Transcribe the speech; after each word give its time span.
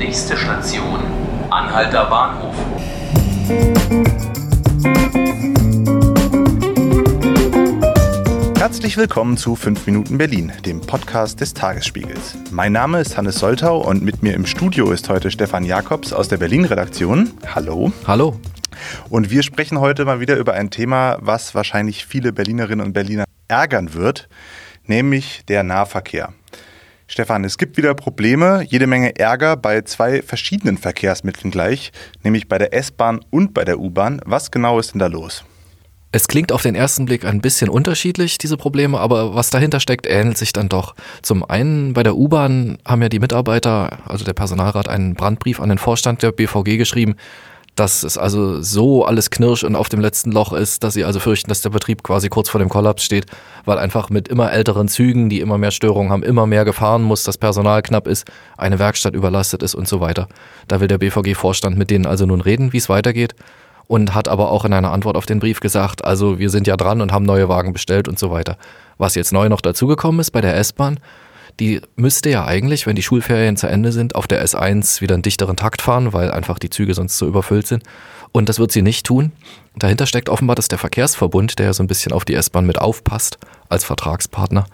Nächste 0.00 0.34
Station, 0.34 0.98
Anhalter 1.50 2.06
Bahnhof. 2.06 2.54
Herzlich 8.56 8.96
willkommen 8.96 9.36
zu 9.36 9.54
5 9.54 9.84
Minuten 9.84 10.16
Berlin, 10.16 10.52
dem 10.64 10.80
Podcast 10.80 11.42
des 11.42 11.52
Tagesspiegels. 11.52 12.34
Mein 12.50 12.72
Name 12.72 13.02
ist 13.02 13.18
Hannes 13.18 13.40
Soltau 13.40 13.86
und 13.86 14.02
mit 14.02 14.22
mir 14.22 14.32
im 14.32 14.46
Studio 14.46 14.90
ist 14.90 15.10
heute 15.10 15.30
Stefan 15.30 15.64
Jakobs 15.66 16.14
aus 16.14 16.28
der 16.28 16.38
Berlin-Redaktion. 16.38 17.32
Hallo. 17.54 17.92
Hallo. 18.06 18.40
Und 19.10 19.30
wir 19.30 19.42
sprechen 19.42 19.80
heute 19.80 20.06
mal 20.06 20.18
wieder 20.18 20.36
über 20.36 20.54
ein 20.54 20.70
Thema, 20.70 21.18
was 21.20 21.54
wahrscheinlich 21.54 22.06
viele 22.06 22.32
Berlinerinnen 22.32 22.86
und 22.86 22.94
Berliner 22.94 23.24
ärgern 23.48 23.92
wird, 23.92 24.30
nämlich 24.86 25.44
der 25.46 25.62
Nahverkehr. 25.62 26.32
Stefan, 27.12 27.42
es 27.42 27.58
gibt 27.58 27.76
wieder 27.76 27.92
Probleme, 27.94 28.64
jede 28.68 28.86
Menge 28.86 29.18
Ärger 29.18 29.56
bei 29.56 29.82
zwei 29.82 30.22
verschiedenen 30.22 30.78
Verkehrsmitteln 30.78 31.50
gleich, 31.50 31.90
nämlich 32.22 32.46
bei 32.46 32.56
der 32.56 32.72
S-Bahn 32.72 33.18
und 33.30 33.52
bei 33.52 33.64
der 33.64 33.80
U-Bahn. 33.80 34.20
Was 34.26 34.52
genau 34.52 34.78
ist 34.78 34.92
denn 34.92 35.00
da 35.00 35.08
los? 35.08 35.42
Es 36.12 36.28
klingt 36.28 36.52
auf 36.52 36.62
den 36.62 36.76
ersten 36.76 37.06
Blick 37.06 37.24
ein 37.24 37.40
bisschen 37.40 37.68
unterschiedlich, 37.68 38.38
diese 38.38 38.56
Probleme, 38.56 39.00
aber 39.00 39.34
was 39.34 39.50
dahinter 39.50 39.80
steckt, 39.80 40.06
ähnelt 40.06 40.38
sich 40.38 40.52
dann 40.52 40.68
doch. 40.68 40.94
Zum 41.20 41.42
einen 41.42 41.94
bei 41.94 42.04
der 42.04 42.16
U-Bahn 42.16 42.78
haben 42.86 43.02
ja 43.02 43.08
die 43.08 43.18
Mitarbeiter, 43.18 43.98
also 44.08 44.24
der 44.24 44.34
Personalrat, 44.34 44.88
einen 44.88 45.14
Brandbrief 45.14 45.58
an 45.58 45.68
den 45.68 45.78
Vorstand 45.78 46.22
der 46.22 46.30
BVG 46.30 46.76
geschrieben, 46.76 47.16
dass 47.76 48.02
es 48.02 48.18
also 48.18 48.60
so 48.60 49.04
alles 49.04 49.30
knirsch 49.30 49.64
und 49.64 49.76
auf 49.76 49.88
dem 49.88 50.00
letzten 50.00 50.32
Loch 50.32 50.52
ist, 50.52 50.84
dass 50.84 50.94
sie 50.94 51.04
also 51.04 51.20
fürchten, 51.20 51.48
dass 51.48 51.62
der 51.62 51.70
Betrieb 51.70 52.02
quasi 52.02 52.28
kurz 52.28 52.48
vor 52.48 52.58
dem 52.58 52.68
Kollaps 52.68 53.04
steht, 53.04 53.26
weil 53.64 53.78
einfach 53.78 54.10
mit 54.10 54.28
immer 54.28 54.52
älteren 54.52 54.88
Zügen, 54.88 55.28
die 55.28 55.40
immer 55.40 55.56
mehr 55.56 55.70
Störungen 55.70 56.12
haben, 56.12 56.22
immer 56.22 56.46
mehr 56.46 56.64
gefahren 56.64 57.02
muss, 57.02 57.24
das 57.24 57.38
Personal 57.38 57.82
knapp 57.82 58.06
ist, 58.06 58.26
eine 58.58 58.78
Werkstatt 58.78 59.14
überlastet 59.14 59.62
ist 59.62 59.74
und 59.74 59.88
so 59.88 60.00
weiter. 60.00 60.28
Da 60.68 60.80
will 60.80 60.88
der 60.88 60.98
BVG-Vorstand 60.98 61.78
mit 61.78 61.90
denen 61.90 62.06
also 62.06 62.26
nun 62.26 62.40
reden, 62.40 62.72
wie 62.72 62.78
es 62.78 62.88
weitergeht 62.88 63.34
und 63.90 64.14
hat 64.14 64.28
aber 64.28 64.52
auch 64.52 64.64
in 64.64 64.72
einer 64.72 64.92
Antwort 64.92 65.16
auf 65.16 65.26
den 65.26 65.40
Brief 65.40 65.58
gesagt, 65.58 66.04
also 66.04 66.38
wir 66.38 66.50
sind 66.50 66.68
ja 66.68 66.76
dran 66.76 67.00
und 67.00 67.12
haben 67.12 67.24
neue 67.24 67.48
Wagen 67.48 67.72
bestellt 67.72 68.06
und 68.06 68.20
so 68.20 68.30
weiter. 68.30 68.56
Was 68.98 69.16
jetzt 69.16 69.32
neu 69.32 69.48
noch 69.48 69.60
dazugekommen 69.60 70.20
ist 70.20 70.30
bei 70.30 70.40
der 70.40 70.56
S-Bahn, 70.56 71.00
die 71.60 71.80
müsste 71.94 72.30
ja 72.30 72.46
eigentlich, 72.46 72.86
wenn 72.86 72.96
die 72.96 73.02
Schulferien 73.02 73.56
zu 73.56 73.68
Ende 73.68 73.92
sind, 73.92 74.14
auf 74.14 74.26
der 74.26 74.44
S1 74.44 75.02
wieder 75.02 75.14
einen 75.14 75.22
dichteren 75.22 75.56
Takt 75.56 75.82
fahren, 75.82 76.12
weil 76.12 76.30
einfach 76.30 76.58
die 76.58 76.70
Züge 76.70 76.94
sonst 76.94 77.18
so 77.18 77.28
überfüllt 77.28 77.66
sind. 77.66 77.84
Und 78.32 78.48
das 78.48 78.58
wird 78.58 78.72
sie 78.72 78.82
nicht 78.82 79.06
tun. 79.06 79.32
Dahinter 79.76 80.06
steckt 80.06 80.28
offenbar, 80.28 80.56
dass 80.56 80.68
der 80.68 80.78
Verkehrsverbund, 80.78 81.58
der 81.58 81.66
ja 81.66 81.72
so 81.74 81.82
ein 81.82 81.86
bisschen 81.86 82.12
auf 82.12 82.24
die 82.24 82.34
S-Bahn 82.34 82.66
mit 82.66 82.78
aufpasst, 82.78 83.38
als 83.68 83.84
Vertragspartner, 83.84 84.66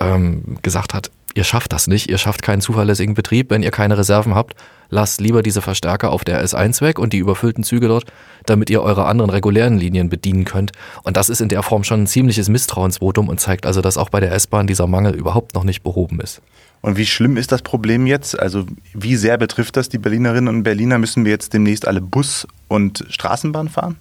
ähm, 0.00 0.56
gesagt 0.62 0.94
hat, 0.94 1.10
ihr 1.34 1.44
schafft 1.44 1.72
das 1.72 1.86
nicht, 1.86 2.08
ihr 2.08 2.18
schafft 2.18 2.42
keinen 2.42 2.62
zuverlässigen 2.62 3.14
Betrieb, 3.14 3.50
wenn 3.50 3.62
ihr 3.62 3.70
keine 3.70 3.98
Reserven 3.98 4.34
habt, 4.34 4.56
lasst 4.90 5.20
lieber 5.20 5.42
diese 5.42 5.62
Verstärker 5.62 6.10
auf 6.10 6.24
der 6.24 6.44
S1 6.44 6.80
weg 6.80 6.98
und 6.98 7.12
die 7.12 7.18
überfüllten 7.18 7.64
Züge 7.64 7.88
dort, 7.88 8.04
damit 8.46 8.70
ihr 8.70 8.82
eure 8.82 9.06
anderen 9.06 9.30
regulären 9.30 9.78
Linien 9.78 10.08
bedienen 10.08 10.44
könnt. 10.44 10.72
Und 11.02 11.16
das 11.16 11.28
ist 11.28 11.40
in 11.40 11.48
der 11.48 11.62
Form 11.62 11.84
schon 11.84 12.02
ein 12.02 12.06
ziemliches 12.06 12.48
Misstrauensvotum 12.48 13.28
und 13.28 13.40
zeigt 13.40 13.66
also, 13.66 13.80
dass 13.80 13.98
auch 13.98 14.08
bei 14.08 14.20
der 14.20 14.32
S-Bahn 14.32 14.66
dieser 14.66 14.86
Mangel 14.86 15.14
überhaupt 15.14 15.54
noch 15.54 15.64
nicht 15.64 15.82
behoben 15.82 16.20
ist. 16.20 16.40
Und 16.82 16.96
wie 16.96 17.06
schlimm 17.06 17.36
ist 17.36 17.52
das 17.52 17.62
Problem 17.62 18.06
jetzt? 18.06 18.38
Also 18.38 18.64
wie 18.94 19.16
sehr 19.16 19.38
betrifft 19.38 19.76
das 19.76 19.88
die 19.88 19.98
Berlinerinnen 19.98 20.54
und 20.54 20.62
Berliner? 20.62 20.98
Müssen 20.98 21.24
wir 21.24 21.32
jetzt 21.32 21.52
demnächst 21.52 21.88
alle 21.88 22.00
Bus 22.00 22.46
und 22.68 23.04
Straßenbahn 23.08 23.68
fahren? 23.68 23.96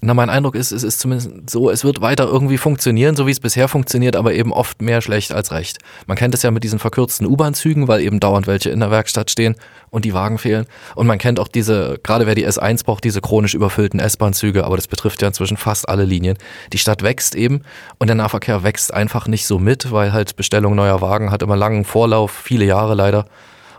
Na, 0.00 0.14
mein 0.14 0.30
Eindruck 0.30 0.54
ist, 0.54 0.70
es 0.70 0.84
ist 0.84 1.00
zumindest 1.00 1.50
so, 1.50 1.70
es 1.70 1.82
wird 1.82 2.00
weiter 2.00 2.24
irgendwie 2.26 2.56
funktionieren, 2.56 3.16
so 3.16 3.26
wie 3.26 3.32
es 3.32 3.40
bisher 3.40 3.66
funktioniert, 3.66 4.14
aber 4.14 4.32
eben 4.32 4.52
oft 4.52 4.80
mehr 4.80 5.00
schlecht 5.00 5.32
als 5.32 5.50
recht. 5.50 5.78
Man 6.06 6.16
kennt 6.16 6.34
es 6.34 6.42
ja 6.42 6.52
mit 6.52 6.62
diesen 6.62 6.78
verkürzten 6.78 7.26
U-Bahn-Zügen, 7.26 7.88
weil 7.88 8.00
eben 8.02 8.20
dauernd 8.20 8.46
welche 8.46 8.70
in 8.70 8.78
der 8.78 8.92
Werkstatt 8.92 9.28
stehen 9.28 9.56
und 9.90 10.04
die 10.04 10.14
Wagen 10.14 10.38
fehlen. 10.38 10.66
Und 10.94 11.08
man 11.08 11.18
kennt 11.18 11.40
auch 11.40 11.48
diese, 11.48 11.98
gerade 12.04 12.28
wer 12.28 12.36
die 12.36 12.46
S1 12.46 12.84
braucht, 12.84 13.02
diese 13.02 13.20
chronisch 13.20 13.54
überfüllten 13.54 13.98
S-Bahn-Züge, 13.98 14.64
aber 14.64 14.76
das 14.76 14.86
betrifft 14.86 15.20
ja 15.20 15.28
inzwischen 15.28 15.56
fast 15.56 15.88
alle 15.88 16.04
Linien. 16.04 16.38
Die 16.72 16.78
Stadt 16.78 17.02
wächst 17.02 17.34
eben 17.34 17.62
und 17.98 18.06
der 18.06 18.14
Nahverkehr 18.14 18.62
wächst 18.62 18.94
einfach 18.94 19.26
nicht 19.26 19.46
so 19.46 19.58
mit, 19.58 19.90
weil 19.90 20.12
halt 20.12 20.36
Bestellung 20.36 20.76
neuer 20.76 21.00
Wagen 21.00 21.32
hat 21.32 21.42
immer 21.42 21.56
langen 21.56 21.84
Vorlauf, 21.84 22.30
viele 22.30 22.64
Jahre 22.64 22.94
leider. 22.94 23.26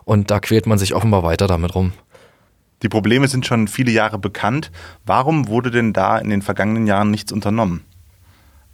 Und 0.04 0.32
da 0.32 0.42
quält 0.42 0.66
man 0.66 0.78
sich 0.78 0.94
offenbar 0.96 1.24
weiter 1.24 1.48
damit 1.48 1.76
rum. 1.76 1.94
Die 2.82 2.90
Probleme 2.90 3.28
sind 3.28 3.46
schon 3.46 3.68
viele 3.68 3.92
Jahre 3.92 4.18
bekannt. 4.18 4.72
Warum 5.06 5.48
wurde 5.48 5.72
denn 5.72 5.94
da 5.94 6.18
in 6.18 6.30
den 6.30 6.42
vergangenen 6.42 6.88
Jahren 6.88 7.12
nichts 7.12 7.32
unternommen? 7.32 7.84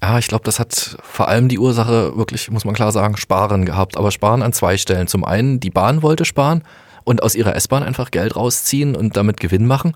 Ja, 0.02 0.20
ich 0.20 0.28
glaube, 0.28 0.44
das 0.44 0.60
hat 0.60 0.98
vor 1.02 1.28
allem 1.28 1.48
die 1.48 1.58
Ursache 1.58 2.16
wirklich, 2.16 2.52
muss 2.52 2.66
man 2.66 2.76
klar 2.76 2.92
sagen, 2.92 3.18
Sparen 3.18 3.66
gehabt. 3.66 3.98
Aber 3.98 4.12
Sparen 4.12 4.44
an 4.44 4.54
zwei 4.54 4.78
Stellen. 4.78 5.08
Zum 5.08 5.26
einen, 5.26 5.60
die 5.60 5.72
Bahn 5.72 6.04
wollte 6.04 6.26
sparen 6.26 6.64
und 7.04 7.24
aus 7.24 7.34
ihrer 7.34 7.56
S-Bahn 7.56 7.84
einfach 7.84 8.12
Geld 8.12 8.36
rausziehen 8.36 8.96
und 8.96 9.18
damit 9.18 9.40
Gewinn 9.40 9.66
machen. 9.66 9.96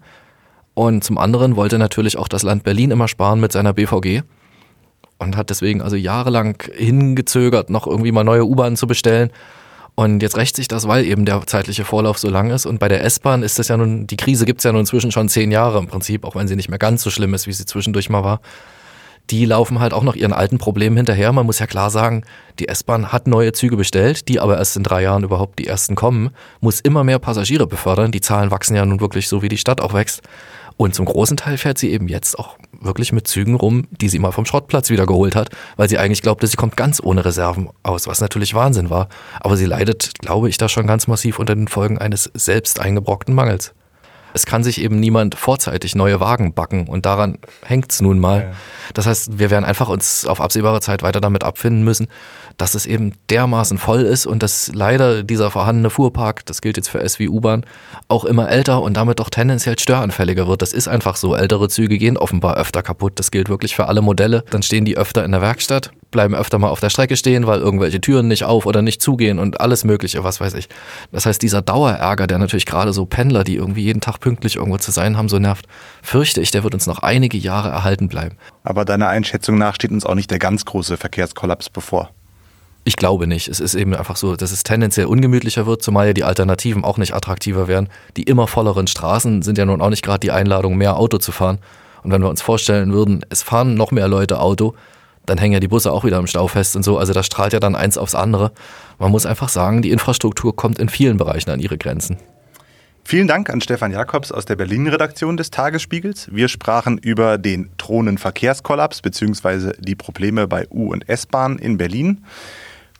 Und 0.73 1.03
zum 1.03 1.17
anderen 1.17 1.55
wollte 1.55 1.77
natürlich 1.77 2.17
auch 2.17 2.27
das 2.27 2.43
Land 2.43 2.63
Berlin 2.63 2.91
immer 2.91 3.07
sparen 3.07 3.39
mit 3.39 3.51
seiner 3.51 3.73
BVG 3.73 4.23
und 5.17 5.35
hat 5.35 5.49
deswegen 5.49 5.81
also 5.81 5.95
jahrelang 5.95 6.63
hingezögert, 6.73 7.69
noch 7.69 7.85
irgendwie 7.85 8.11
mal 8.11 8.23
neue 8.23 8.45
U-Bahnen 8.45 8.77
zu 8.77 8.87
bestellen 8.87 9.31
und 9.99 10.21
jetzt 10.21 10.37
rächt 10.37 10.55
sich 10.55 10.69
das, 10.69 10.87
weil 10.87 11.03
eben 11.03 11.25
der 11.25 11.45
zeitliche 11.45 11.83
Vorlauf 11.83 12.17
so 12.19 12.29
lang 12.29 12.51
ist. 12.51 12.65
Und 12.65 12.79
bei 12.79 12.87
der 12.87 13.03
S-Bahn 13.03 13.43
ist 13.43 13.59
das 13.59 13.67
ja 13.67 13.75
nun, 13.75 14.07
die 14.07 14.15
Krise 14.15 14.45
gibt 14.45 14.61
es 14.61 14.63
ja 14.63 14.71
nun 14.71 14.79
inzwischen 14.79 15.11
schon 15.11 15.27
zehn 15.27 15.51
Jahre 15.51 15.77
im 15.77 15.87
Prinzip, 15.87 16.23
auch 16.23 16.35
wenn 16.35 16.47
sie 16.47 16.55
nicht 16.55 16.69
mehr 16.69 16.79
ganz 16.79 17.03
so 17.03 17.09
schlimm 17.09 17.33
ist, 17.33 17.47
wie 17.47 17.51
sie 17.51 17.65
zwischendurch 17.65 18.09
mal 18.09 18.23
war. 18.23 18.39
Die 19.29 19.45
laufen 19.45 19.79
halt 19.79 19.93
auch 19.93 20.03
noch 20.03 20.15
ihren 20.15 20.33
alten 20.33 20.57
Problemen 20.57 20.97
hinterher. 20.97 21.31
Man 21.31 21.45
muss 21.45 21.59
ja 21.59 21.67
klar 21.67 21.91
sagen, 21.91 22.23
die 22.57 22.67
S-Bahn 22.67 23.11
hat 23.11 23.27
neue 23.27 23.53
Züge 23.53 23.77
bestellt, 23.77 24.27
die 24.27 24.39
aber 24.39 24.57
erst 24.57 24.75
in 24.75 24.83
drei 24.83 25.03
Jahren 25.03 25.23
überhaupt 25.23 25.59
die 25.59 25.67
ersten 25.67 25.95
kommen, 25.95 26.31
muss 26.61 26.79
immer 26.79 27.03
mehr 27.03 27.19
Passagiere 27.19 27.67
befördern. 27.67 28.11
Die 28.11 28.21
Zahlen 28.21 28.49
wachsen 28.49 28.75
ja 28.75 28.85
nun 28.85 29.01
wirklich 29.01 29.27
so, 29.27 29.41
wie 29.41 29.49
die 29.49 29.57
Stadt 29.57 29.81
auch 29.81 29.93
wächst. 29.93 30.21
Und 30.77 30.95
zum 30.95 31.05
großen 31.05 31.35
Teil 31.35 31.57
fährt 31.57 31.77
sie 31.77 31.91
eben 31.91 32.07
jetzt 32.07 32.39
auch 32.39 32.57
wirklich 32.71 33.11
mit 33.11 33.27
Zügen 33.27 33.55
rum, 33.55 33.87
die 33.91 34.07
sie 34.07 34.17
mal 34.17 34.31
vom 34.31 34.45
Schrottplatz 34.45 34.89
wieder 34.89 35.05
geholt 35.05 35.35
hat, 35.35 35.49
weil 35.75 35.89
sie 35.89 35.97
eigentlich 35.97 36.21
glaubte, 36.21 36.47
sie 36.47 36.55
kommt 36.55 36.77
ganz 36.77 37.01
ohne 37.03 37.25
Reserven 37.25 37.69
aus, 37.83 38.07
was 38.07 38.21
natürlich 38.21 38.53
Wahnsinn 38.53 38.89
war. 38.89 39.09
Aber 39.41 39.57
sie 39.57 39.65
leidet, 39.65 40.13
glaube 40.19 40.47
ich, 40.47 40.57
da 40.57 40.69
schon 40.69 40.87
ganz 40.87 41.05
massiv 41.07 41.37
unter 41.37 41.53
den 41.53 41.67
Folgen 41.67 41.97
eines 41.97 42.31
selbst 42.33 42.79
eingebrockten 42.79 43.35
Mangels. 43.35 43.73
Es 44.33 44.45
kann 44.45 44.63
sich 44.63 44.81
eben 44.81 44.99
niemand 44.99 45.35
vorzeitig 45.35 45.95
neue 45.95 46.19
Wagen 46.19 46.53
backen 46.53 46.87
und 46.87 47.05
daran 47.05 47.37
hängt's 47.63 48.01
nun 48.01 48.19
mal. 48.19 48.53
Das 48.93 49.05
heißt, 49.05 49.39
wir 49.39 49.49
werden 49.49 49.65
einfach 49.65 49.89
uns 49.89 50.25
auf 50.25 50.41
absehbare 50.41 50.81
Zeit 50.81 51.03
weiter 51.03 51.21
damit 51.21 51.43
abfinden 51.43 51.83
müssen, 51.83 52.07
dass 52.57 52.75
es 52.75 52.85
eben 52.85 53.13
dermaßen 53.29 53.77
voll 53.77 54.01
ist 54.01 54.25
und 54.25 54.43
dass 54.43 54.71
leider 54.73 55.23
dieser 55.23 55.49
vorhandene 55.49 55.89
Fuhrpark, 55.89 56.45
das 56.45 56.61
gilt 56.61 56.77
jetzt 56.77 56.89
für 56.89 56.99
S 56.99 57.19
wie 57.19 57.29
U-Bahn, 57.29 57.65
auch 58.07 58.25
immer 58.25 58.49
älter 58.49 58.81
und 58.81 58.97
damit 58.97 59.19
doch 59.19 59.29
tendenziell 59.29 59.79
störanfälliger 59.79 60.47
wird. 60.47 60.61
Das 60.61 60.73
ist 60.73 60.87
einfach 60.87 61.15
so. 61.15 61.35
Ältere 61.35 61.69
Züge 61.69 61.97
gehen 61.97 62.17
offenbar 62.17 62.57
öfter 62.57 62.81
kaputt. 62.81 63.13
Das 63.15 63.31
gilt 63.31 63.49
wirklich 63.49 63.75
für 63.75 63.87
alle 63.87 64.01
Modelle. 64.01 64.43
Dann 64.49 64.61
stehen 64.61 64.85
die 64.85 64.97
öfter 64.97 65.23
in 65.23 65.31
der 65.31 65.41
Werkstatt, 65.41 65.91
bleiben 66.11 66.35
öfter 66.35 66.59
mal 66.59 66.69
auf 66.69 66.79
der 66.79 66.89
Strecke 66.89 67.15
stehen, 67.15 67.47
weil 67.47 67.59
irgendwelche 67.59 68.01
Türen 68.01 68.27
nicht 68.27 68.43
auf 68.43 68.65
oder 68.65 68.81
nicht 68.81 69.01
zugehen 69.01 69.39
und 69.39 69.61
alles 69.61 69.83
Mögliche, 69.83 70.23
was 70.23 70.41
weiß 70.41 70.55
ich. 70.55 70.67
Das 71.11 71.25
heißt, 71.25 71.41
dieser 71.41 71.61
Dauerärger, 71.61 72.27
der 72.27 72.39
natürlich 72.39 72.65
gerade 72.65 72.93
so 72.93 73.05
Pendler, 73.05 73.43
die 73.43 73.55
irgendwie 73.55 73.83
jeden 73.83 74.01
Tag 74.01 74.18
pünktlich 74.19 74.57
irgendwo 74.57 74.77
zu 74.77 74.91
sein 74.91 75.17
haben, 75.17 75.29
so 75.29 75.39
nervt, 75.39 75.67
fürchte 76.01 76.41
ich, 76.41 76.51
der 76.51 76.63
wird 76.63 76.73
uns 76.73 76.87
noch 76.87 76.99
einige 76.99 77.37
Jahre 77.37 77.69
erhalten 77.69 78.07
bleiben. 78.07 78.37
Aber 78.63 78.85
deiner 78.85 79.09
Einschätzung 79.09 79.57
nach 79.57 79.75
steht 79.75 79.91
uns 79.91 80.05
auch 80.05 80.15
nicht 80.15 80.31
der 80.31 80.39
ganz 80.39 80.65
große 80.65 80.97
Verkehrskollaps 80.97 81.69
bevor. 81.69 82.11
Ich 82.85 82.95
glaube 82.95 83.27
nicht. 83.27 83.47
Es 83.47 83.59
ist 83.59 83.75
eben 83.75 83.93
einfach 83.93 84.15
so, 84.15 84.35
dass 84.35 84.51
es 84.51 84.63
tendenziell 84.63 85.05
ungemütlicher 85.05 85.65
wird, 85.65 85.83
zumal 85.83 86.07
ja 86.07 86.13
die 86.13 86.23
Alternativen 86.23 86.83
auch 86.83 86.97
nicht 86.97 87.13
attraktiver 87.13 87.67
werden. 87.67 87.89
Die 88.17 88.23
immer 88.23 88.47
volleren 88.47 88.87
Straßen 88.87 89.41
sind 89.41 89.57
ja 89.57 89.65
nun 89.65 89.81
auch 89.81 89.89
nicht 89.89 90.03
gerade 90.03 90.21
die 90.21 90.31
Einladung, 90.31 90.77
mehr 90.77 90.97
Auto 90.97 91.17
zu 91.17 91.31
fahren. 91.31 91.59
Und 92.03 92.11
wenn 92.11 92.21
wir 92.21 92.29
uns 92.29 92.41
vorstellen 92.41 92.93
würden, 92.93 93.25
es 93.29 93.43
fahren 93.43 93.75
noch 93.75 93.91
mehr 93.91 94.07
Leute 94.07 94.39
Auto, 94.39 94.73
dann 95.25 95.37
hängen 95.37 95.53
ja 95.53 95.59
die 95.59 95.67
Busse 95.67 95.91
auch 95.91 96.03
wieder 96.03 96.17
im 96.17 96.27
Stau 96.27 96.47
fest 96.47 96.75
und 96.75 96.83
so. 96.83 96.97
Also 96.97 97.13
da 97.13 97.21
strahlt 97.21 97.53
ja 97.53 97.59
dann 97.59 97.75
eins 97.75 97.97
aufs 97.97 98.15
andere. 98.15 98.51
Man 98.97 99.11
muss 99.11 99.25
einfach 99.25 99.49
sagen, 99.49 99.81
die 99.81 99.91
Infrastruktur 99.91 100.55
kommt 100.55 100.79
in 100.79 100.89
vielen 100.89 101.17
Bereichen 101.17 101.51
an 101.51 101.59
ihre 101.59 101.77
Grenzen. 101.77 102.17
Vielen 103.09 103.27
Dank 103.27 103.49
an 103.49 103.59
Stefan 103.59 103.91
Jakobs 103.91 104.31
aus 104.31 104.45
der 104.45 104.55
Berlin-Redaktion 104.55 105.35
des 105.35 105.49
Tagesspiegels. 105.49 106.29
Wir 106.31 106.47
sprachen 106.47 106.99
über 106.99 107.39
den 107.39 107.71
drohenden 107.79 108.19
Verkehrskollaps 108.19 109.01
bzw. 109.01 109.71
die 109.79 109.95
Probleme 109.95 110.47
bei 110.47 110.67
U- 110.69 110.91
und 110.91 111.09
S-Bahn 111.09 111.57
in 111.57 111.79
Berlin. 111.79 112.23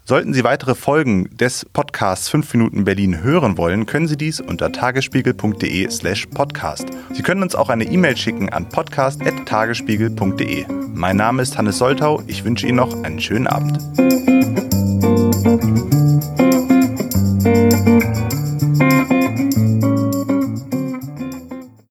Sollten 0.06 0.34
Sie 0.34 0.44
weitere 0.44 0.74
Folgen 0.74 1.30
des 1.38 1.64
Podcasts 1.64 2.28
5 2.30 2.56
Minuten 2.56 2.86
Berlin 2.86 3.22
hören 3.22 3.56
wollen, 3.60 3.86
können 3.86 4.08
Sie 4.08 4.18
dies 4.18 4.42
unter 4.42 4.72
tagesspiegel.de 4.72 5.88
slash 5.92 6.26
podcast. 6.26 6.88
Sie 7.14 7.22
können 7.22 7.44
uns 7.44 7.54
auch 7.54 7.70
eine 7.70 7.84
E-Mail 7.84 8.18
schicken 8.18 8.50
an 8.50 8.68
podcast.tagesspiegel.de. 8.68 10.66
Mein 10.92 11.18
Name 11.18 11.44
ist 11.44 11.56
Hannes 11.56 11.78
Soltau. 11.78 12.24
Ich 12.26 12.44
wünsche 12.44 12.66
Ihnen 12.66 12.78
noch 12.78 13.04
einen 13.04 13.20
schönen 13.20 13.46
Abend. 13.46 13.78